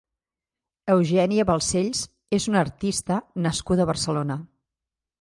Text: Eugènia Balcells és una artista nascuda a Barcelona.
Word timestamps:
Eugènia 0.93 1.45
Balcells 1.51 2.03
és 2.39 2.49
una 2.55 2.65
artista 2.65 3.23
nascuda 3.49 3.89
a 3.89 3.93
Barcelona. 3.95 4.43